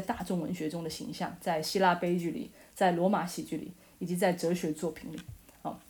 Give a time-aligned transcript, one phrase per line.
[0.00, 5.18] 在大众文学中的形象，在希腊悲剧里，在罗马喜剧里，以及在哲学作品里。
[5.62, 5.80] 好，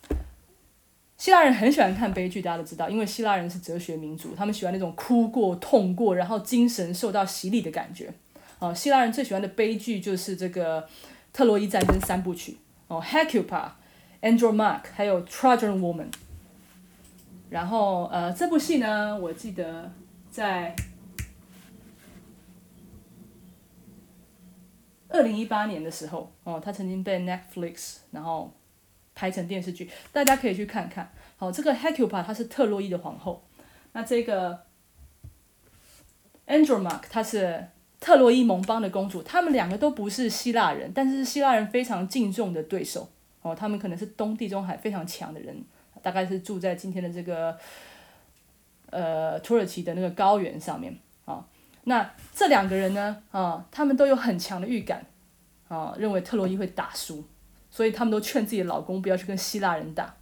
[1.17, 8.13] 希腊人很喜欢看悲剧，大家都知道，因为希腊人是哲学民族，他们喜欢那种哭过、痛过，然后精神受到洗礼的感觉。
[8.59, 10.87] 哦，希腊人最喜欢的悲剧就是这个
[11.33, 12.57] 特洛伊战争三部曲。
[12.87, 13.71] 哦，Hecuba、
[14.21, 16.07] Andromache，还有 Trojan Woman。
[17.49, 19.91] 然后，呃，这部戏呢，我记得
[20.31, 20.75] 在
[25.09, 28.53] 二零一八年的时候，哦，他曾经被 Netflix 然后
[29.15, 31.11] 拍成电视剧，大家可以去看看。
[31.37, 33.43] 好，这个 Hecuba 她是特洛伊的皇后，
[33.93, 34.63] 那这个
[36.47, 37.67] Andromache 她是
[37.99, 43.09] 特洛伊盟邦的公主，他们两个都不是希腊人，但是希腊人非常敬重的对手。
[43.41, 45.63] 哦，他们可能是东地中海非常强的人。
[46.03, 47.57] 大概是住在今天的这个，
[48.91, 51.45] 呃，土耳其的那个高原上面啊。
[51.87, 55.05] 那这两个人呢，啊，他们都有很强的预感，
[55.69, 57.23] 啊，认为特洛伊会打输，
[57.71, 60.15] 所以他们都劝自己的老公不要去跟希腊人打。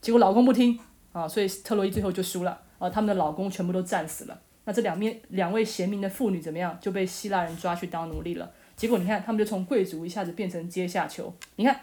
[0.00, 0.78] 结果老公不听，
[1.12, 4.40] 啊，所以特洛伊最后就输了，啊，他们的老公全部都战死了。
[4.64, 8.50] 那这两面两位贤明的妇女怎么样，就被希腊人抓去当奴隶了。
[8.76, 11.34] 结果你看，他们就从贵族一下子变成阶下囚。
[11.56, 11.80] 你看。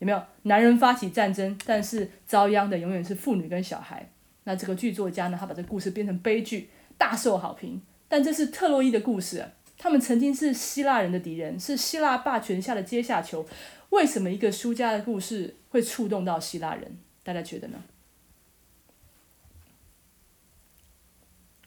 [0.00, 4.10] 有没有男人发起战争，但是遭殃的永远是妇女跟小孩？
[4.44, 5.36] 那这个剧作家呢？
[5.38, 7.82] 他把这个故事变成悲剧，大受好评。
[8.10, 13.46] 但这是特洛伊的故事，他们曾经是希腊人的敌人，是希腊霸权下的阶下囚。
[13.90, 16.98] 为什么一个输家的故事会触动到希腊人？
[17.22, 17.80] 大家觉得呢？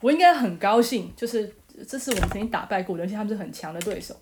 [0.02, 1.56] 我应该很高兴，就是
[1.88, 4.14] 这是我们曾经打败过的，而且他们是很强的对手。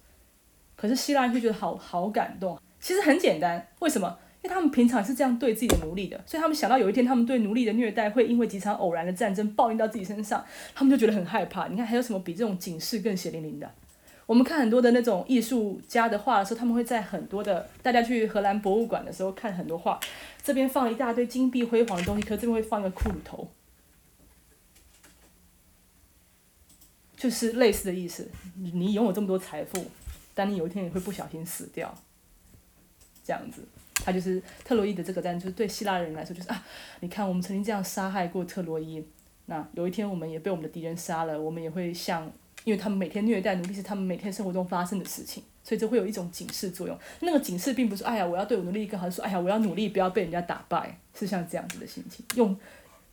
[0.76, 2.62] 可是希腊人就觉得好好感动。
[2.80, 4.20] 其实很简单，为什么？
[4.44, 11.68] 因为他们平常是这样对自己的奴隶的，所以他们想到有一天他们对奴隶的虐待会因为几场偶然的战争报应到自己身上，他们就觉得很害怕。
[11.68, 13.72] 你看还有什么比这种警示更血淋淋的？
[14.26, 20.00] 我们看很多的那种艺术家的画的时候，他们会在很多的大家去荷兰博物馆的时候看很多画，
[20.42, 23.48] 这边放一大堆金碧辉煌的东西，可这边会放一个骷髅头，
[27.16, 28.30] 就是类似的意思。
[28.56, 29.86] 你拥有这么多财富，
[30.34, 31.94] 但你有一天也会不小心死掉。
[33.24, 33.62] 这样子，
[33.96, 36.66] 他就是特洛伊的这个战，就是对希腊人来说，就是啊，
[37.02, 39.04] 你看我们曾经这样杀害过特洛伊，
[39.46, 42.32] 那有一天我们也被我们的敌人杀了，我们也会像，
[42.64, 46.98] 因为他们每天虐待奴隶是他们每天生活中发生的事情，所以这会有一种警示作用。
[47.20, 52.58] 那个警示并不是哎呀我要对我奴隶更好，说哎呀我要努力不要被人家打败，是像这样子的心情，用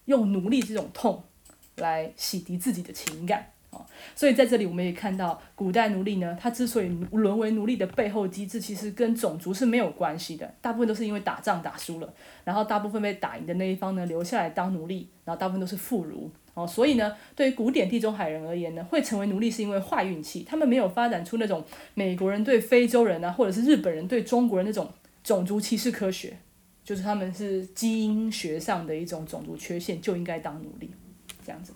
[0.06, 1.22] 用奴隶这种痛
[1.76, 3.52] 来洗涤自己的情感。
[4.14, 10.54] 所以在这里，我们也看到古代奴隶呢，他之所以沦为奴隶的背后机制，其实跟种族是没有关系的。
[10.60, 16.28] 大部分都是因为打仗打输了，然后大部分被打赢的那一方呢，留下来当奴隶，然后大部分都是妇孺。
[16.54, 24.90] 哦，所以呢，对于古典地中海人而言呢，会成为奴隶是因为坏运气，他们没有发展出那种美国人对非洲人啊，或者是日本人对中国人那种
[25.22, 26.36] 种族歧视科学，
[26.82, 30.90] 就是他们是基因学上的一种种族缺陷，就应该当奴隶，
[31.46, 31.72] 这样子。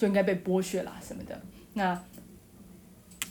[0.00, 1.38] 就应该被剥削啦什么的。
[1.74, 2.02] 那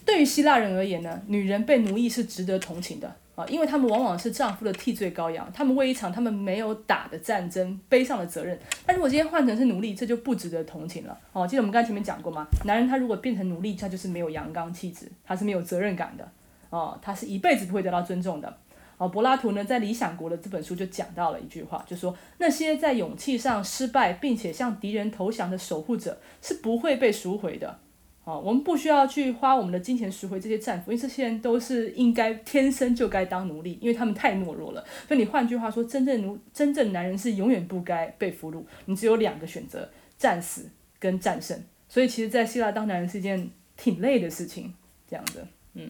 [0.05, 8.57] 对于希腊人而言呢，女人被奴役是值得同情的啊，因为他们往往是丈夫的替罪羔羊，他们为一场他们没有打的战争背上了责任。
[8.85, 11.47] 但如果今天换成是奴隶，这就不值得同情了哦。
[11.47, 12.45] 记得我们刚才前面讲过吗？
[12.65, 16.31] 男人他如果变成奴隶，他就是没有阳刚气质，他是没有责任感的
[16.69, 18.57] 哦，他是一辈子不会得到尊重的。
[18.99, 27.79] 哦，柏拉图呢，在《理想国》的这本书就讲到了一句话，就说那些在勇气上失败并且向敌人投降的守护者是不会被赎回的。
[28.25, 34.85] 哦，我们不需要去花我们的金钱赎回这些战俘，因为这些人都是应该天生就该当奴隶，因为他们太懦弱了。
[35.07, 41.57] 所以你换句话说，真正真正男人是永远不该被俘虏，你只有两个选择：战死跟战胜。
[41.87, 44.73] 所以其实，在希腊当男人是一件挺累的事情，
[45.09, 45.89] 这样的，嗯。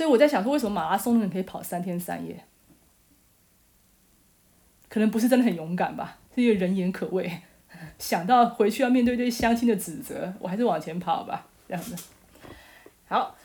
[0.00, 2.42] 所以我在想说，为什么马拉松的人可以跑三天三夜？
[4.88, 7.30] 可能不是真的很勇敢吧，是因为人言可畏，
[7.98, 11.94] 想到回去要面对对相亲的指责，我还是往前跑吧，这样子。
[13.08, 13.36] 好，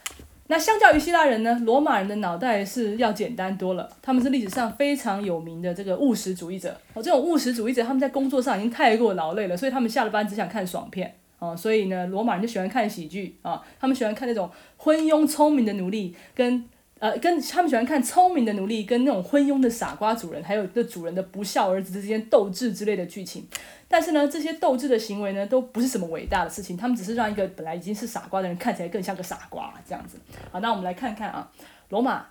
[0.48, 3.92] 那相较于希腊人呢，罗马人的脑袋是要简单多了。
[4.02, 6.80] 他们是历史上非常有名的这个务实主义者。
[6.94, 11.18] 哦，这种务实主义者，他们在工作上已经太过劳累了，所以他们下了班只想看爽片。
[11.40, 16.64] 哦，所以呢，罗马人就喜欢看喜剧啊，他们喜欢看那种昏庸聪明的奴隶，跟
[17.00, 23.46] 呃跟他们喜欢看聪明的奴隶跟那种昏庸的傻瓜主人，还有这主人的不孝儿子之间斗智之类的剧情。
[23.88, 30.18] 但是呢，这些斗智的行为呢，都不是什么伟大的事情，他们只是让一个本来已经是傻瓜的人看起来更像个傻瓜这样子。
[30.52, 31.52] 好，那我们来看看啊，
[31.90, 32.26] 罗马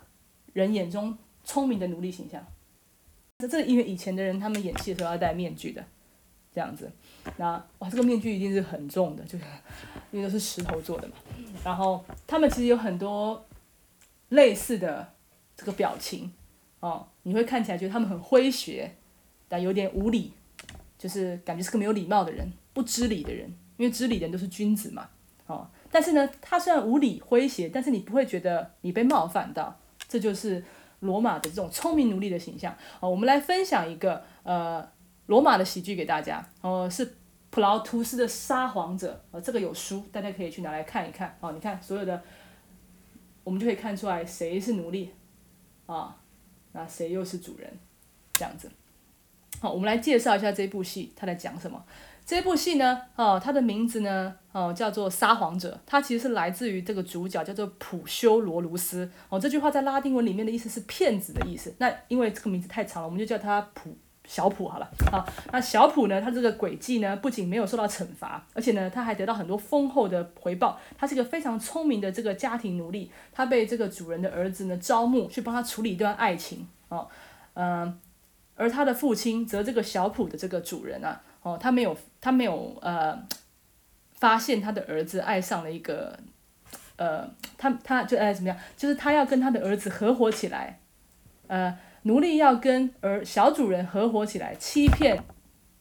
[0.53, 2.43] 人眼中聪明的奴隶形象。
[3.39, 5.83] 那这因为以前的人他们演戏的时候要戴面具的。
[6.55, 6.89] 这样子。
[7.35, 9.43] 那哇，这个面具一定是很重的，就是
[10.11, 11.13] 因为都是石头做的嘛。
[11.63, 13.45] 然后他们其实有很多
[14.29, 15.13] 类似的
[15.57, 16.31] 这个表情
[16.79, 18.95] 哦，你会看起来觉得他们很诙谐，
[19.49, 20.31] 但有点无礼，
[20.97, 23.53] 就是感觉是个没有礼貌的人，不知礼的人。
[23.77, 25.09] 因为知礼的人都是君子嘛，
[25.47, 29.77] 哦，但是呢，他虽然无礼诙谐，但是你不会觉得你被冒犯到，
[30.07, 30.63] 这就是
[31.01, 32.73] 罗马的这种聪明奴隶的形象。
[33.01, 34.87] 哦，我们来分享一个呃
[35.27, 37.15] 罗马的喜剧给大家，哦，是
[37.49, 41.35] 普劳图斯的《撒谎者》，哦，这个有书，大家可以去拿来看一看。
[41.39, 42.21] 哦，你看所有的，
[43.43, 45.11] 我们就可以看出来谁是奴隶，
[45.85, 46.15] 啊，
[46.73, 47.79] 那谁又是主人，
[48.33, 48.69] 这样子。
[49.61, 51.83] 好，我们来介绍一下这部戏，它在讲什么。
[52.25, 59.09] 这部戏呢，哦，它的名字呢，哦，叫做《撒谎者》，它其实是来自于这个主角叫做普修罗卢斯。
[59.29, 61.73] 哦，这句话在拉丁文里面的意思是骗子的意思。
[61.77, 63.95] 那因为这个名字太长了，我们就叫他普
[64.27, 64.89] 小普好了。
[65.11, 70.79] 好，那小普呢，他这个诡计呢，不仅没有受到惩罚，而且呢，他还得到很多丰厚的回报。
[70.97, 76.67] 他是一个非常聪明的这个家庭奴隶，他被这个主人的儿子呢招募去帮他处理一段爱情。
[76.89, 77.07] 哦，
[77.53, 77.99] 嗯，
[78.55, 81.21] 而他的父亲则这个小普的这个主人啊。
[81.43, 83.23] 哦，他没有，他没有呃，
[84.15, 86.17] 发现他的儿子爱上了一个，
[86.95, 88.57] 呃，他他就哎怎么样？
[88.75, 90.79] 就是他要跟他的儿子合伙起来，
[91.45, 95.23] 呃，奴隶要跟儿小主人合伙起来欺骗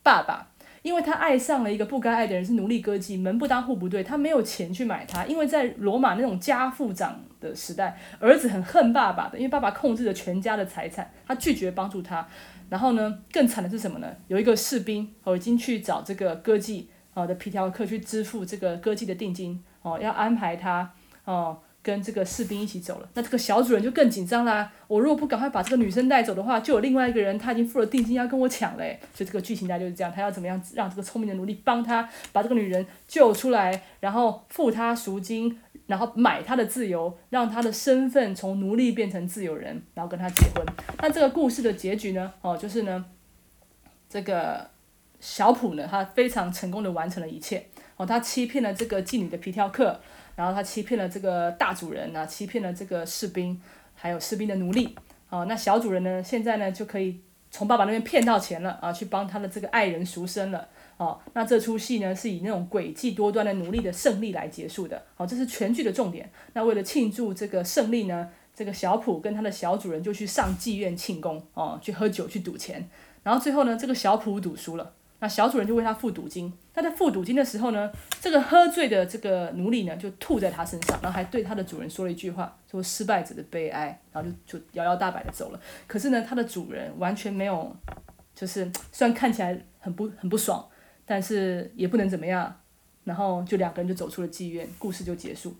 [0.02, 0.48] 爸爸，
[0.80, 12.26] 因为他爱上了一个不该爱的人，是奴隶歌妓，门不当户不对，他没有钱去买他，因为在罗马那种家父长的时代，儿子很恨爸爸的，因为爸爸控制着全家的财产，他拒绝帮助他。
[12.70, 14.08] 然后呢，更惨的是什么呢？
[14.28, 20.90] 有一个士兵哦，已经去找这个歌妓哦的皮条客去支付这个歌妓的定金哦，要安排他
[21.26, 23.08] 哦跟这个士兵一起走了。
[23.14, 24.72] 那这个小主人就更紧张啦。
[24.88, 28.98] 我如果不赶快把这个女生带走的话，就有另外一个人他已经付了定金要跟我抢嘞。
[29.14, 35.60] 所以这个剧情大概就是这样，他要怎么样让这个聪明的奴隶帮他把这个女人救出来，然后付他赎金。
[35.86, 40.64] 然后买他的自由，让他的身份从奴隶变成自由人，然后跟他结婚。
[41.02, 42.32] 那这个故事的结局呢？
[42.40, 43.04] 哦，就是呢，
[44.08, 44.66] 这个
[45.20, 47.66] 小普呢，他非常成功的完成了一切。
[47.96, 50.00] 哦，他欺骗了这个妓女的皮条客，
[50.36, 53.60] 然后他欺骗了这个大主人啊，欺骗了这个士兵，
[53.94, 54.96] 还有士兵的奴隶。
[55.30, 57.20] 哦，那小主人呢，现在呢就可以
[57.50, 60.68] 从爸爸那边骗到钱了啊，去帮他的这个爱人赎身了。
[60.96, 65.02] 哦，那这出戏呢是以那种诡计多端的奴隶的胜利来结束的。
[65.16, 66.30] 好，这是全剧的重点。
[66.52, 72.88] 那为了庆祝这个胜利呢，这个小普跟他的小主人就去上妓院庆功，哦，去喝酒去赌钱。
[73.24, 74.92] 然后最后呢，这个小普赌输了，
[75.24, 76.52] 那小主人就为他付赌金。
[76.74, 77.90] 他在付赌金的时候呢，
[78.20, 85.60] 这个喝醉的这个奴隶呢就吐在他身上，然后还对他的主人说了一句话，说失败者的悲哀，然后就就摇摇大摆的走了。
[85.86, 87.74] 可是呢，他的主人完全没有，
[88.34, 90.62] 就是虽然看起来很不很不爽。
[91.06, 92.60] 但是也不能怎么样，
[93.04, 95.54] 然后就两个人就走出了妓院，故事就结束。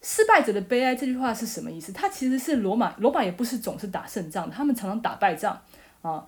[0.00, 1.92] 失败者的悲哀这句话是什么意思？
[1.92, 5.60] 它其实是罗马，罗马也不是总是打胜仗，他们常常打败仗
[6.00, 6.24] 啊。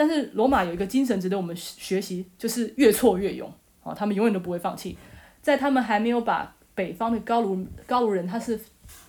[0.00, 3.52] 但是罗马有一个精神值得我们学习，就是越挫越勇
[3.82, 4.96] 啊，他们永远都不会放弃。
[5.42, 8.58] 在他们还没有把北方的高卢高卢人，他是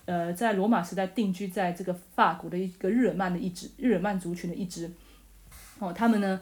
[0.04, 4.92] 呃在罗马时代定居在这个法国的一个日耳曼的一支日耳曼族群的一支
[5.78, 6.38] 哦，他们呢。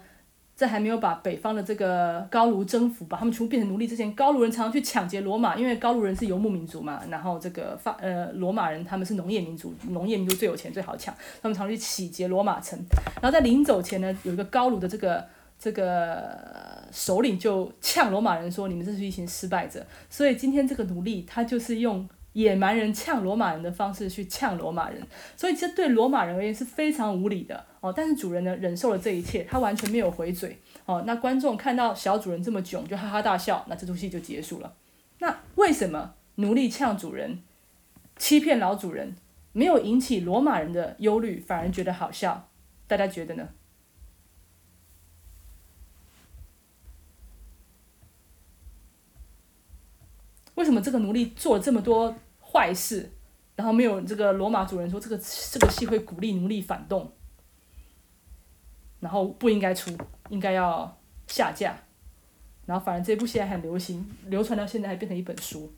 [0.60, 7.00] 在还没有把北方的这个高卢征服，把他们全部变成奴隶之前，高卢人常常去抢劫罗马，因为高卢人是游牧民族嘛。
[7.08, 12.78] 然后这个法呃罗马人他们是农业民族，农业民族最有钱最好抢，他们常去洗劫罗马城。
[13.22, 15.24] 然后在临走前呢，有一个高卢的这个
[15.58, 22.06] 这个首领就呛罗马人说：“你们这是一群失败者。”所以今天这个奴隶他就是用。
[22.32, 25.04] 野蛮人呛罗马人的方式去呛罗马人，
[25.36, 27.92] 所以这对罗马人而言是非常无理的哦。
[27.94, 31.02] 但是主人呢忍受了这一切，他完全没有回嘴哦。
[31.06, 34.74] 那观众看到小主人这么囧，就哈哈大笑，那这出戏就结束了。
[35.18, 37.42] 那为什么奴隶呛主人、
[38.16, 39.16] 欺骗老主人，
[39.52, 42.48] 没有引起罗马人的忧虑，反而觉得好笑？
[42.86, 43.48] 大家觉得呢？
[50.60, 53.10] 为什么这个奴隶做了这么多坏事，
[53.56, 55.16] 然后没有这个罗马主人说这个
[55.50, 57.16] 这个戏会鼓励奴隶反动，
[59.00, 59.96] 然后不应该出，
[60.28, 61.74] 应该要下架，
[62.66, 65.72] 然后反而这部戏还很流行，流传到现在还变成一本书。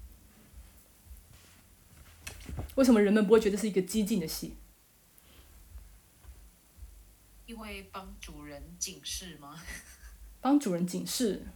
[2.75, 4.57] 为什么人们不会觉得是一个激进的戏？
[7.47, 9.55] 因为帮主人警示吗？
[10.43, 11.47] 帮主人警示。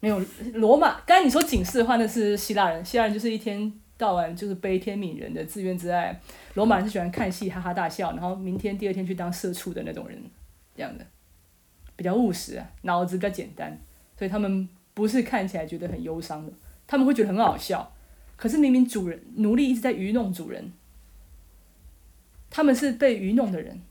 [0.00, 0.20] 没有
[0.54, 2.84] 罗马，刚才你说警示的话，那是希腊人。
[2.84, 6.18] 希腊人就是一天到晚就是悲天悯人的自怨自艾。
[6.54, 10.18] 罗马人是喜欢看戏哈哈大笑，然后明天第二天去当社畜的那种人，
[10.74, 11.06] 这样的。
[11.96, 13.78] 比较务实，脑子比较简单，
[14.16, 16.52] 所以他们不是看起来觉得很忧伤的，
[16.86, 17.92] 他们会觉得很好笑。
[18.36, 20.72] 可是明明主人奴隶一直在愚弄主人，
[22.48, 23.82] 他们是被愚弄的人，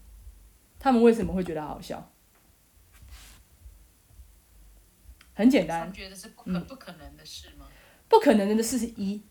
[0.79, 2.11] 他们为什么会觉得好笑？
[5.39, 7.65] 很简单，觉得是不可不可能的事吗？
[8.10, 9.22] 不可能的事是一，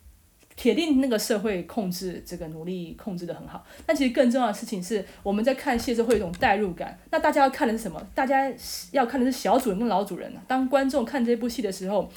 [0.56, 3.62] 铁定那个社会控制这个奴隶控制的很好。
[3.84, 6.98] 但其实更重要的事情是，我们在看戏的时候会有一种代入感。
[7.10, 8.02] 那大家要看的是什么？
[8.14, 8.50] 大家
[8.92, 10.32] 要看的是小主人跟老主人。
[10.46, 12.10] 当观众看这部戏的时候，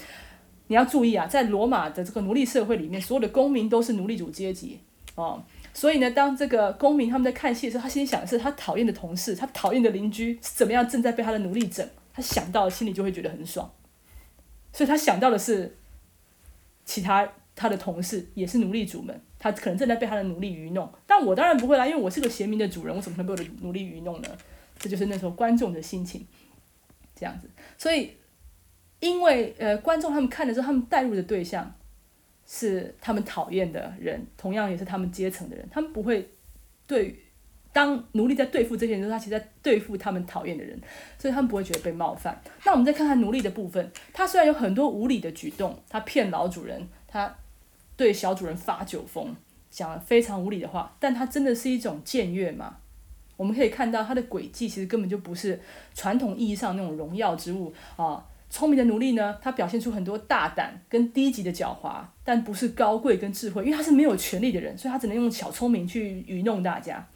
[0.68, 4.80] 你要注意啊，在罗马的这个奴隶社会里面，所有的公民都是奴隶主阶级
[5.16, 5.44] 哦。
[5.74, 13.70] 所以呢，当这个公民他们在看戏的时候，他心里想的是他讨厌的同事，他讨厌的邻居是怎么样正在被他的奴隶整，他想到心里就会觉得很爽。
[14.74, 15.78] 所以他想到的是，
[16.86, 20.92] 其他他的同事也是奴隶主们，他可能正在被他的奴隶愚弄。
[21.06, 24.30] 但我当然不会啦，因为我是个贤明的主人，我怎么能被我的奴隶愚弄呢？
[24.78, 26.26] 这就是那时候观众的心情，
[27.16, 27.50] 这样子。
[27.78, 28.12] 所以，
[29.00, 31.76] 因为呃，观众他们看的时候，他们带入的对象
[32.48, 36.30] 是他们讨厌的人，同样也是他们阶层的人，他们不会
[36.88, 37.24] 对。
[37.74, 40.80] 当奴隶在对付这些人的时候，他其实在对付他们讨厌的人，
[41.18, 42.42] 所以他们不会觉得被冒犯。
[42.66, 47.34] 那我们再看看奴隶的部分，他虽然有很多无理的举动，他骗老主人，他
[47.96, 49.36] 对小主人发酒疯，
[49.70, 52.78] 讲了非常无理的话，但他真的是一种僭越吗？
[53.38, 55.60] 我们可以看到他的诡计其实根本就不是
[55.96, 58.26] 传统意义上那种荣耀之物啊。
[58.52, 67.08] 聪明的奴隶呢，他表现出很多大胆跟低级的狡猾，但不是高贵跟智慧，因为他是没有权力的人，所以他只能用小聪明去愚弄大家。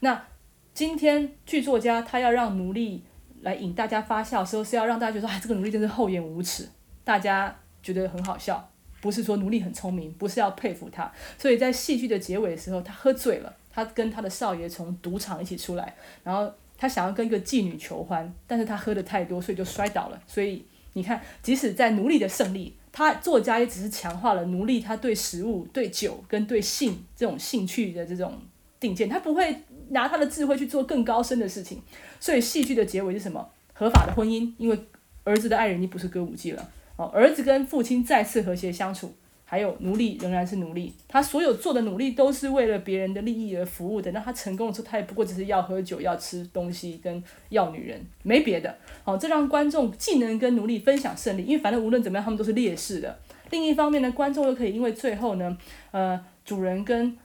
[0.00, 0.26] 那
[0.72, 3.02] 今天剧作家他要让奴隶
[3.42, 6.68] 来引大家发笑的时候，是要让大家觉得，哎，这个奴隶真是厚颜无耻，
[7.04, 11.10] 大家觉得很好笑，不是说奴隶很聪明，不是要佩服他。
[11.38, 20.22] 所以在戏剧的结尾的时候，他喝醉了，他跟他的少爷从赌场一起出来，然后他想要跟一个妓女求欢，但是他喝的太多，所以就摔倒了。
[20.26, 20.64] 所以
[20.94, 28.40] 你看，即使在奴隶的胜利，他作家也只是强化了奴隶他对食物、对酒跟对性这种兴趣的这种
[28.78, 29.62] 定见，他不会。
[29.90, 31.80] 拿他的智慧去做更高深的事情，
[32.18, 33.48] 所以戏剧的结尾是什么？
[33.72, 34.78] 合法的婚姻，因为
[35.24, 44.12] 儿子的爱人已经不是歌舞伎了哦，儿子跟父亲再次和谐相处，还有奴隶仍然是奴隶，他所有做的努力都是为了别人的利益而服务的。
[44.12, 48.76] 那他成功的时候，他也不过只是要喝酒、要吃东西跟要女人，没别的。
[49.02, 53.18] 好，这让观众既能跟奴隶分享胜利，因为反正无论怎么样，他们都是劣势的。
[53.50, 55.56] 另一方面呢，观众又可以因为最后呢，
[55.90, 57.16] 呃，主人跟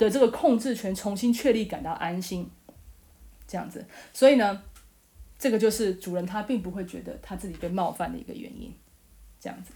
[0.00, 2.48] 的这个控制权重新确立，感到安心，
[3.46, 4.62] 这样子，所以呢，
[5.38, 8.74] 这个就是主人他并不会觉得他自己被冒犯的一个原因，
[9.38, 9.74] 这样子。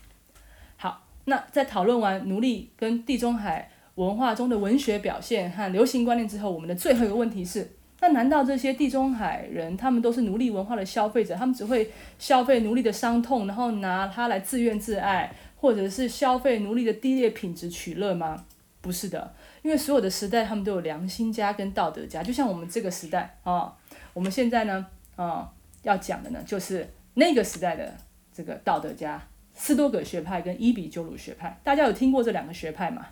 [0.76, 11.34] 好，那在讨论完奴隶跟地中海文化中的文学表现和流行观念之后，我们的最后一个问题是：那难道这些地中海人他们都是奴隶文化的消费者？
[11.34, 18.46] 他们只会消费奴隶的伤痛，然后拿它来自怨自艾，或者是消费奴隶的低劣品质取乐吗？
[18.80, 19.34] 不是的。
[19.64, 23.74] 因为所有的时代，他们都有良心家跟道德家，就像我们这个时代啊，
[24.12, 25.50] 我们现在呢，啊，
[25.82, 27.96] 要讲的呢，就是那个时代的
[28.30, 33.06] 这个道德家，斯多葛学派跟伊比鸠鲁学派，大家有听过这两个学派吗？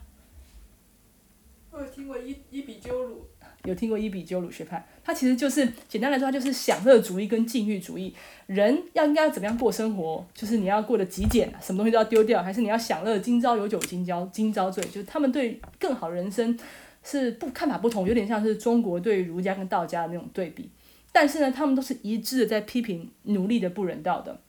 [1.71, 3.27] 我有听过伊伊比鸠鲁。
[3.65, 8.15] 有听过伊比鸠鲁学派，它其实就是简单来说，它就是享乐主义跟禁欲主义。
[8.47, 10.25] 人要应该怎么样过生活？
[10.35, 13.19] 就是你要过得极简，什么东西都要丢掉，还是你要享乐？
[13.19, 16.59] 今朝有酒今朝今朝醉，就是他们对更好人生
[17.03, 20.71] 是不看法不同，有点像是中国对儒家跟道家的那种对比。
[21.11, 24.41] 但是呢，他们都是一致的在批评奴隶的不人道的。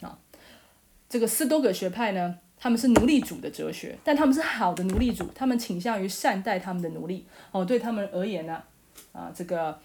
[0.00, 0.18] 啊，
[1.08, 2.38] 这个斯多葛学派呢？
[2.60, 7.24] 他们是奴隶主的哲学，但他们是好的奴隶主，他们倾向于善待他们的奴隶。
[7.52, 8.60] 哦，对他们而言呢，
[9.12, 9.78] 啊这个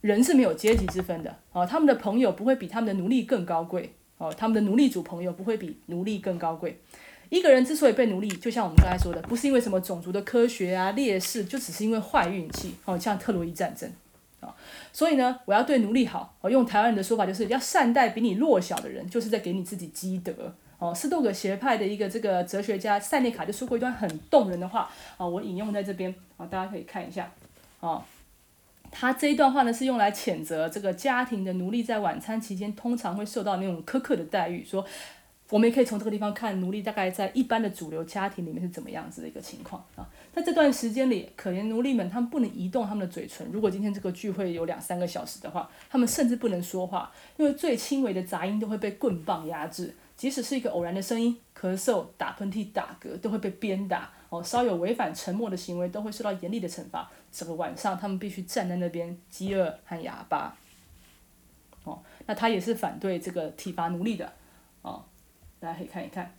[0.00, 1.36] 人是没有阶级之分的。
[1.52, 3.94] 哦，他们的朋友不会比他们的奴隶更高贵。
[4.18, 6.80] 哦，他们的奴隶主朋友不会比奴隶更高贵。
[7.28, 12.74] 一个人之所以被奴隶，就像我们刚才说的，不是因为什么种族的科学啊劣势，就只是因为坏运气。
[12.84, 13.90] 哦，像特洛伊战争。
[14.40, 14.54] 啊，
[14.92, 16.36] 所以呢，我要对奴隶好。
[16.40, 20.54] 哦，用台湾人的说法，就是要善待比你弱小的人，就是在给你自己积德。
[20.78, 27.32] 哦，斯多葛学派的一个这个哲学家塞内卡就说过一段很动人的话，啊，我引用在这边，啊，大家可以看一下，
[27.82, 28.06] 啊，
[28.92, 34.86] 他这一段话呢是用来谴责这个家庭的奴隶在晚餐期间通常会受到那种苛刻的待遇，说
[35.50, 49.94] 我们也可以从这个地方看奴隶大概在一般的主流家庭里面是怎么样子的一个情况啊，在这段时间里，可怜奴隶们他们不能移动他们的嘴唇，如果今天这个聚会有两三个小时的话，他们甚至不能说话，因为最轻微的杂音都会被棍棒压制。
[50.16, 54.12] 即使是一个偶然的声音，咳嗽、打喷嚏、打嗝，都会被鞭打。
[54.32, 57.10] 哦，稍有违反沉默的行为，都会受到严厉的惩罚。
[57.30, 60.56] 整个晚上，他们必须站在那边，饥饿和哑巴。
[61.84, 64.32] 哦，那他也是反对这个体罚奴隶的
[64.80, 65.04] 哦，
[65.60, 66.34] 大家可以看一看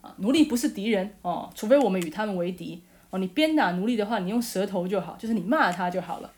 [0.00, 3.18] 啊，奴隶不是敌人哦，除非我们与他们为敌哦。
[3.18, 6.32] 你鞭打奴隶的话，你用舌头就好，就是你骂他就好了。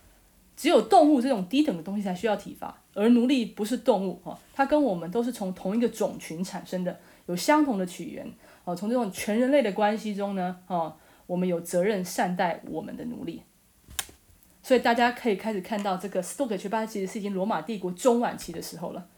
[0.57, 8.27] 只有动物这种低等的东西才需要体罚，而奴隶不是动物哦，它跟我们都是从同一个种群产生的，有相同的起源
[8.65, 8.75] 哦。
[8.75, 13.43] 从这种全人类的关系中呢，哦，我们有责任善待我们的奴隶。
[14.65, 19.09] 所以大家可以开始看到，这个斯多葛学派其实是已经罗马帝国中晚期的时候了，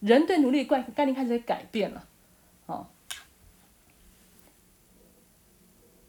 [0.00, 2.06] 人对奴隶概概念开始改变了，
[2.66, 2.86] 哦，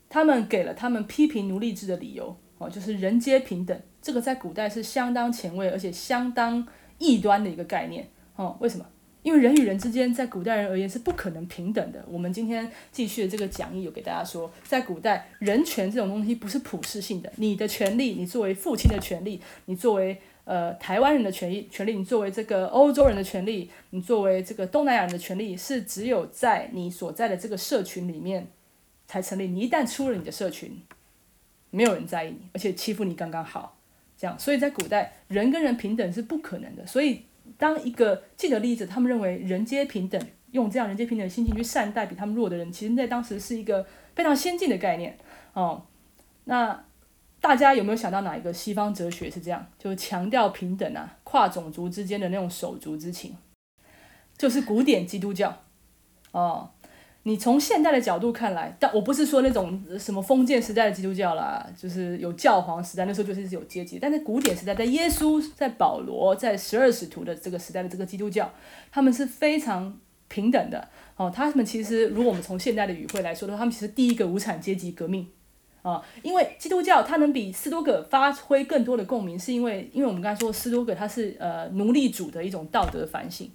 [0.10, 6.68] 他们给了他们批评奴隶制的理由，哦，就是人皆平等，这个在古代是相当前卫而且相当
[6.98, 8.86] 异端的一个概念，哦，为什么？
[9.24, 12.04] 因为人与人之间，在古代人而言是不可能平等的。
[12.08, 17.32] 我们今天继续的这个讲义有给大家说，在古代人权这种东西不是普世性的。
[17.36, 28.48] 你的权利，你作为父亲的权利，你作为呃台湾人的权利，权利，你作为这个欧洲人的权利，你作为这个东南亚人的权利，是只有在你所在的这个社群里面
[29.08, 29.48] 才成立。
[29.48, 30.82] 你一旦出了你的社群，
[31.70, 33.78] 没有人在意你，而且欺负你刚刚好，
[34.18, 34.40] 这样。
[34.40, 36.88] 所以在古代，人跟人平等是不可能的。
[36.88, 37.22] 所以。
[37.58, 40.22] 当一个既得利益者，他们认为人皆平等，
[40.52, 45.18] 用这样人皆平等的心情去善待比他们弱的人，其实，在当时是一个非常先进的概念
[45.54, 45.86] 哦。
[46.46, 46.86] 那
[47.40, 53.36] 大家有没有想到哪一个西方哲学是这样，就是强调平等啊，跨种族之间的那种手足之情，
[54.38, 55.62] 就是古典基督教
[56.32, 56.72] 哦。
[57.24, 64.00] 你从现代的角度看来，但我不是说那种什么封建时代的基督教啦，就是有教皇时代，那时候就是有阶级。
[64.00, 68.52] 但是古典时代，在耶稣、在保罗、在十二使徒的这个时代的这个基督教，
[68.92, 70.00] 他们是非常
[70.30, 70.88] 平等的。
[71.16, 75.28] 哦，他们其实如果我们从现代的语汇来说的话，他们其实第一个无产阶级革命
[75.84, 83.52] 啊，因为基督教它能比斯多葛发挥更多的共鸣，是因为因为我们刚才说斯多葛他是呃奴隶主的一种道德反省，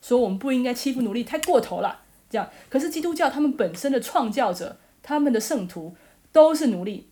[0.00, 2.02] 说我们不应该欺负奴隶太过头了。
[2.30, 5.96] 这样，可是基督教他们本身的创教者，他们的圣徒
[6.30, 7.08] 都是奴隶。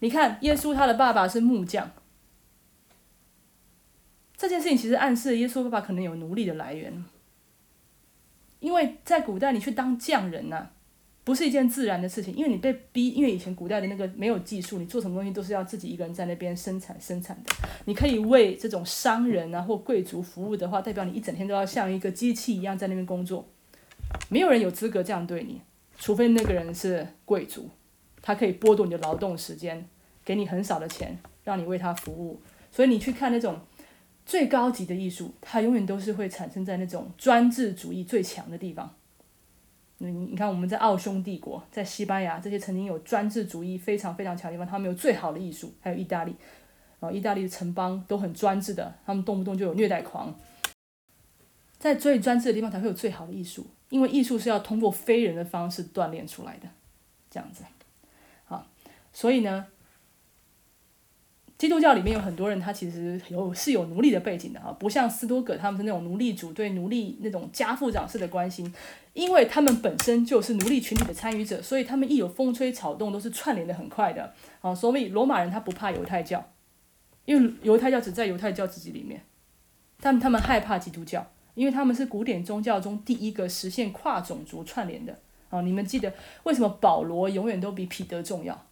[0.00, 1.90] 你看，耶稣他的爸爸是木匠，
[4.36, 7.04] 这件事情其实暗示耶稣爸爸可能有奴隶的来源。
[8.60, 10.68] 因为在古代，你去当匠人呐，
[11.24, 17.52] 不是一件自然的事情，因为你被逼，因为以前古代的那个没有技术，你做什么东西都是要自己一个人在那边生产生产的。
[17.86, 23.48] 你可以为这种商人啊或贵族服务的话，代表你一整天都要像一个机器一样在那边工作。
[24.28, 25.60] 没有人有资格这样对你，
[25.98, 27.70] 除非那个人是贵族，
[28.20, 29.88] 他可以剥夺你的劳动时间，
[30.24, 32.40] 给你很少的钱，让你为他服务。
[32.70, 33.60] 所以你去看那种
[34.26, 38.94] 最高级的艺术，它永远都是会产生在那种专制主义最强的地方。
[39.98, 46.34] 你你看我们在奥匈帝国，在西班牙这些曾经有专制主义非常非常强的地方，他们有最好的艺术，还有意大利，
[47.00, 50.32] 然后，意大利的城邦都很专制的，他们动不动就有虐待狂。
[51.78, 53.66] 在最专制的地方才会有最好的艺术。
[53.90, 56.68] 因为艺术是要通过非人的方式锻炼出来的，
[57.30, 57.64] 这样子，
[58.44, 58.66] 好，
[59.14, 59.66] 所以呢，
[61.56, 68.70] 基督教里面有很多人，他其实有是有奴隶的背景的啊，不像斯多葛他们是那种奴隶主对奴隶那种家父长式的关心，
[69.14, 76.52] 因为他们本身就是奴隶群体的参与者，所以他们一有风吹草动都是串联的很快的啊，所以罗马人他不怕犹太教，
[77.24, 79.22] 因为犹太教只在犹太教自己里面，
[79.98, 81.26] 但他们害怕基督教。
[81.58, 85.18] 因为他们是古典宗教中第一个实现跨种族串联的
[85.50, 85.60] 啊！
[85.60, 88.66] 你们记得为什么保罗永远都比彼得重要？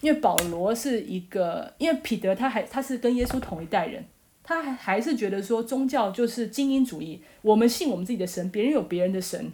[0.00, 4.04] 因为保罗是一个，因为彼得他还他是跟耶稣同一代人，
[4.44, 9.50] 他还还是觉得说宗教就是精英主义，我们信我们自己的神，别人有别人的神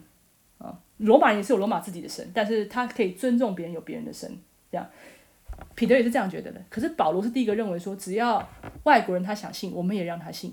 [0.58, 0.78] 啊。
[0.98, 4.30] 罗马也是有罗马自己的神，但是他可以尊重别人有别人的神，
[4.70, 4.86] 这样。
[5.74, 6.62] 彼得也是这样觉得的。
[6.68, 8.46] 可是保罗是第一个认为说，只要
[8.84, 10.52] 外国人他想信，我们也让他信。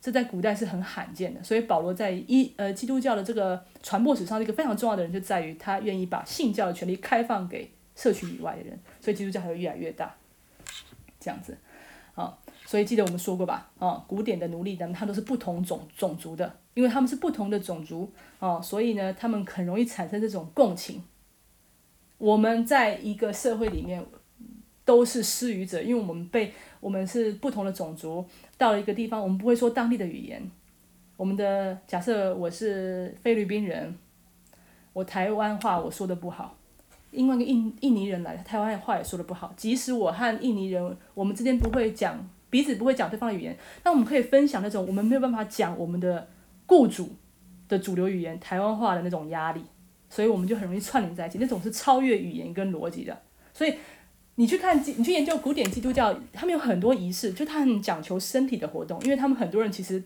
[0.00, 10.14] 这在古代是很罕见的，所以保罗在一呃基督教的这个传播史上，一个非常重要的人就在于他愿意把信教的权利开放给社区以外的人，所以基督教还会越来越大，
[11.18, 11.58] 这样子，
[12.14, 21.02] 啊，所以记得我们说过吧，啊，古典的奴隶们他都是不同种种族的，因为他们是不同的种族，啊，所以呢，他们很容易产生这种共情。
[22.18, 24.04] 我们在一个社会里面
[24.84, 28.24] 都是施予者，因为我们被我们是不同的种族。
[28.56, 30.50] 到了一个地方，我们不会说当地的语言。
[31.16, 33.92] 我们的假设我是菲律宾人，
[34.92, 36.56] 我台湾话我说的不好，
[37.10, 39.52] 因为个印印尼人来，台湾话也说的不好。
[39.56, 46.28] 即使我和印尼人，我们之间不会讲彼此不会讲对方的语言，那我们可以分享那种我们没有办法讲我们的
[46.66, 47.16] 雇主
[47.68, 49.64] 的主流语言台湾话的那种压力，
[50.08, 51.38] 所以我们就很容易串联在一起。
[51.38, 53.20] 那种是超越语言跟逻辑的，
[53.52, 53.74] 所以。
[54.38, 60.00] 你去看，你去研究古典基督教，他们有很多仪式，就他很讲求身体的活动，因为他们很多人其实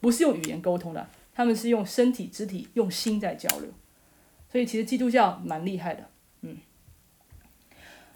[0.00, 3.68] 不是用语言沟通的，他们是用身体、肢体、用心在交流。
[4.50, 6.08] 所以其实基督教蛮厉害的，
[6.40, 6.56] 嗯。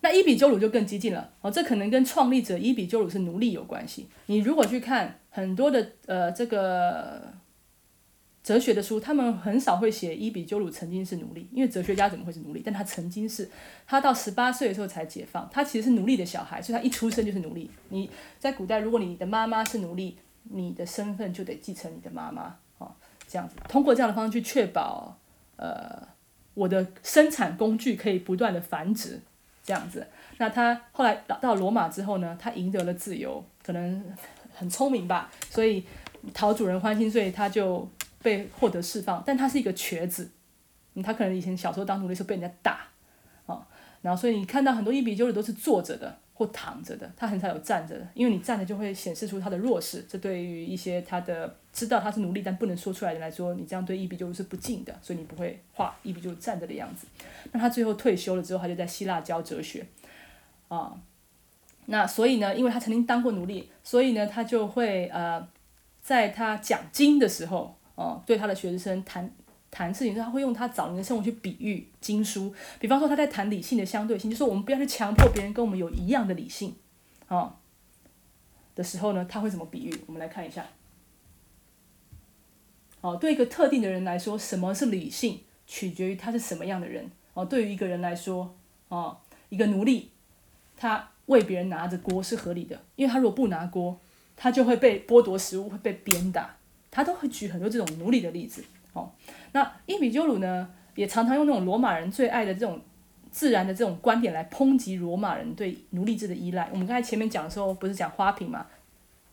[0.01, 4.09] 那伊比鸠鲁就更激进了，哦，这可能跟创立者伊比鸠鲁是奴隶有关系。
[4.27, 7.33] 你如果去看很多的呃这个
[8.47, 12.63] 哲学的书，他们很少会写伊比鸠鲁曾经是奴隶，因为哲学家怎么会是奴隶？
[12.65, 13.51] 但他曾经是，
[13.89, 17.69] 他到十八岁的时候才解放，他其实是奴隶的小孩，所以他一出生就是奴隶。
[17.89, 22.95] 你在古代，如果你的妈妈是奴隶，你的身份就得继承你的妈妈，哦，
[23.27, 25.19] 这样子，通过这样的方式去确保，
[25.57, 26.07] 呃，
[26.55, 29.21] 我的生产工具可以不断的繁殖。
[29.65, 30.07] 这样子，
[30.39, 34.05] 那他后来到到罗马之后呢，他赢得了自由，可能
[34.55, 35.83] 很聪明吧，所以
[36.33, 37.91] 讨主人欢心，所以他就
[38.23, 39.23] 被获得释放。
[39.27, 40.31] 但他是一个瘸子，
[41.03, 42.89] 他可能以前小时候当奴隶时候被人家打，
[43.47, 43.67] 啊，
[44.03, 57.07] 然后所以你看到很多伊比鸠鲁都是坐着的或躺着的，他很少有站着的，因为你站着就会显示出他的弱势，这对于一些他的知道他是奴隶但不能说出来的人来说，你这样对伊比鸠是不敬的，所以你不会画伊比鸠站着的样子。
[57.53, 59.87] 那他最后退休了之后，他就在希腊教哲学，
[60.69, 60.99] 啊，
[61.87, 65.47] 那所以呢，因为他曾经当过奴隶，所以呢，他就会呃，
[66.03, 69.29] 在他讲经的时候，哦，对他的学生谈
[69.71, 72.55] 谈事情，他会用他早年的生活去比喻经书。
[72.79, 76.77] 比方说他在谈理性的相对性，就说我们不要去强迫别人跟我们有一样的理性，
[77.29, 77.57] 哦，
[78.75, 80.01] 的时候呢，他会怎么比喻？
[80.07, 80.65] 我们来看一下。
[83.01, 87.11] 哦，对一个特定的人来说，什么是理性，取决于他是什么样的人。
[87.35, 88.57] 哦，对于一个人来说，
[88.89, 90.11] 哦，一个奴隶，
[90.77, 94.01] 他为别人拿着锅是合理的，因为他如果不拿锅，
[94.35, 96.56] 他就会被剥夺食物，会被鞭打。
[96.97, 98.65] 他都会举很多这种奴隶的例子。
[98.95, 99.13] 哦，
[99.53, 102.81] 那伊比鸠鲁呢，也常常用那种罗马人最爱的这种
[103.31, 106.71] 自然的这种观点来抨击罗马人对奴隶制的依赖。
[106.73, 108.67] 我们刚才前面讲的时候，不是讲花瓶嘛？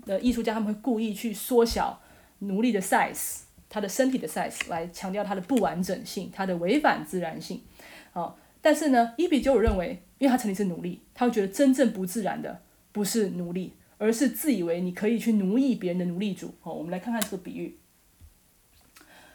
[0.05, 2.01] 的艺术家他们会故意去缩小
[2.39, 7.61] 奴隶的 size，他的身体的 size，来强调他的不完整性，他的违反自然性。
[8.11, 12.59] 哦，但是呢，伊比鸠鲁认为，因为他曾经是奴隶，他会觉得真正不自然的
[12.91, 13.71] 不是奴隶，
[14.03, 16.53] 而是自以为你可以去奴役别人的奴隶主。
[16.61, 17.79] 哦，我们来看看这个比喻。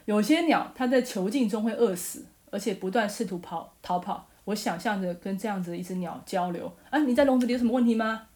[0.05, 4.29] 有些鸟，它在囚禁中会饿死，而且不断试图跑逃跑。
[4.45, 6.71] 我想象着跟这样子的一只鸟交流。
[6.91, 8.27] 啊，你在笼子里有什么问题吗？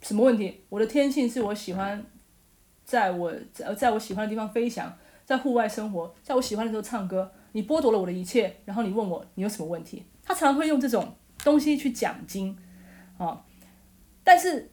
[0.00, 0.60] 什么问题？
[0.68, 2.06] 我的天性是我喜欢，
[2.84, 7.32] 在我在在我喜欢的地方飞翔，在户外生活，在我喜欢的时候唱歌。
[7.50, 10.04] 你剥夺了我的一切，然后你问我你有什么问题？
[10.22, 12.56] 他常常会用这种东西去讲经，
[13.18, 13.44] 啊，
[14.22, 14.70] 但是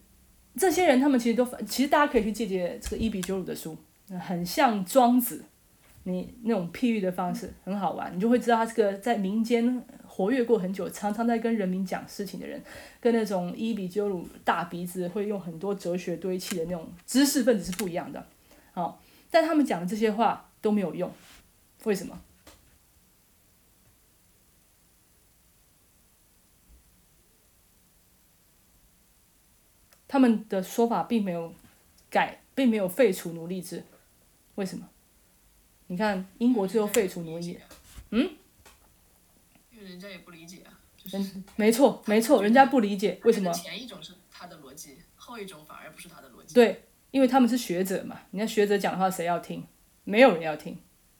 [0.57, 3.77] 这些人他们其实都，其实大家可以去借借这个伊比鸠鲁的书，
[4.19, 5.43] 很像庄子，
[6.03, 12.61] 你那种譬喻的方式很好玩，你就会知道他是个在民间活跃过很久，常常在跟人民讲事情的人，
[12.99, 18.25] 跟那种伊比鸠鲁大鼻子会用很多哲学堆砌的那种知识分子是不一样的，
[18.71, 21.11] 好，但他们讲的这些话都没有用，
[21.83, 22.19] 为什么？
[30.07, 31.53] 他们的说法并没有
[32.09, 33.83] 改，并没有废除奴隶制，
[34.55, 34.87] 为什么？
[35.87, 37.57] 你看英国最后废除奴隶，
[38.11, 38.29] 嗯？
[39.71, 40.79] 因为人家也不理解啊。
[41.13, 43.51] 嗯，没错，没错，人家不理解为什么。
[43.53, 46.53] 前一种是他的逻辑，后一种反而不是他的逻辑。
[46.53, 49.63] 对，因为他们是学者嘛，人家学者讲的话谁要听？
[50.03, 50.77] 没有人要听，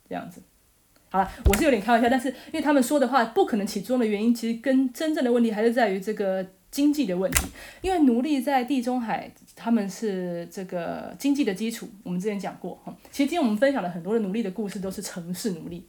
[0.10, 0.42] 这样子。
[1.10, 6.54] 好了，我是有点开玩笑，但是因为他们说的话不可能起作用的原因，其实跟真正的问题还是在于这个。
[6.70, 7.48] 经济的问题，
[7.82, 11.88] 因为奴隶在地中海，他们是这个经济的基础。
[12.04, 15.84] 我们之前讲过，哈，其实今天我们分享了很多的奴隶的故事，都是城市奴隶，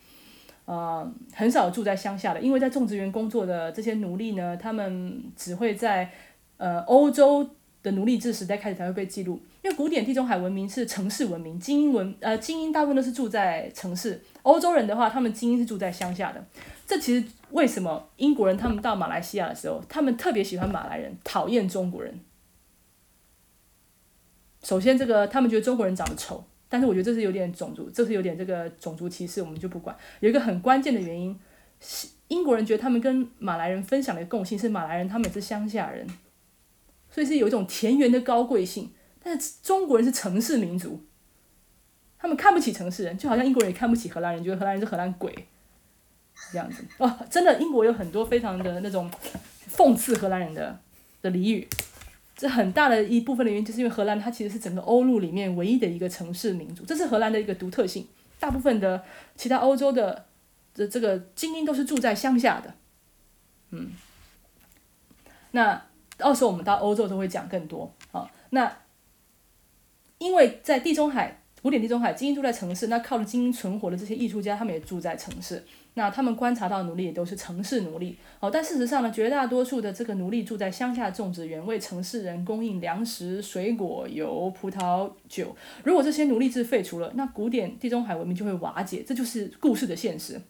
[0.65, 2.41] 呃，很少住在乡下的。
[2.41, 6.11] 因为在种植园工作的这些奴隶呢，他们只会在
[6.57, 7.51] 呃欧洲
[7.83, 9.41] 的奴隶制时代开始才会被记录。
[9.61, 14.23] 因为古典地中海文明是城市文明，精英文呃精英大部分都是住在城市。
[14.43, 16.45] 欧洲人的话，他们精英是住在乡下的。
[16.87, 22.21] 这其实为什么英国人他们到马来西亚的时候，他们特别喜欢马来人，讨厌中国人。
[24.63, 29.97] 首先，这个他们觉得中国人长得丑，但是我觉得这是有点种族，这是有点这个种族歧视，我们就不管。
[30.21, 31.39] 有一个很关键的原因，
[32.29, 36.07] 英国人觉得他们跟马来人分享的共性是马来人他们也是乡下人，
[37.11, 38.91] 所以是有一种田园的高贵性。
[39.29, 41.05] 但是中国人是城市民族，
[42.19, 45.47] 他们看不起城市人，就好像英国人也看不起荷兰人，觉得荷兰人是荷兰鬼。
[46.53, 49.11] 这样子哦，真的，英国有很多非常的那种
[49.69, 50.79] 讽刺荷兰人的
[51.21, 51.69] 的俚语。
[52.37, 58.07] 这很大的一部分的原因，就是因为荷兰它其实是整个欧陆里面唯一的一个城市民族，这是荷兰的一个独特性。
[58.39, 60.27] 大部分的其他欧洲的
[60.75, 62.73] 的这个精英都是住在乡下的。
[63.71, 63.91] 嗯，
[65.51, 65.83] 那
[66.17, 68.31] 到时候我们到欧洲都会讲更多啊。
[68.51, 68.73] 那
[70.19, 71.41] 因为在地中海。
[71.61, 75.61] 古典地中海精英住在城市，那靠着精英存活的这些艺术家，他们也住在城市。
[75.95, 85.55] 那他们观察到的奴隶也都是城市奴隶哦，但事实上呢，绝大多数的这个奴隶住在乡下种植园，为城市人供应粮食、水果、油、葡萄酒。
[85.83, 90.41] 如果这些奴隶制废除了，那古典地中海文明就会瓦解，这就是故事的现实。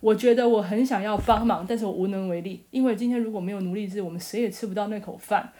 [0.00, 5.52] 我觉得我很想要帮忙，但是我无能为力，因为今天如果没有奴隶制，我们谁也吃不到那口饭。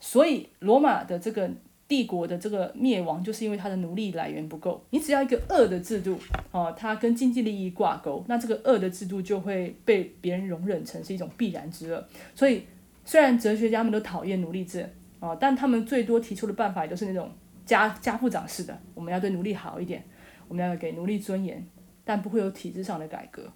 [0.00, 1.48] 所以罗马的这个。
[1.92, 4.82] 帝国的这个灭亡，就是因为它的奴隶来源不够。
[4.88, 6.18] 你只要一个恶的制度，
[6.50, 12.02] 哦，它跟经济利益挂钩，那这个恶的制度就会被别人容忍成是一种必然之恶。
[12.34, 12.62] 所以，
[13.04, 14.88] 虽然哲学家们都讨厌奴隶制，
[15.20, 17.30] 哦，但他们最多提出的办法也都是那种
[17.66, 20.02] 家家父长式的，我们要对奴隶好一点，
[20.48, 21.62] 我们要给奴隶尊严，
[22.06, 23.52] 但不会有体制上的改革。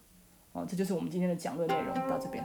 [0.53, 2.45] 哦，这就是我们今天的讲论内容，到这边。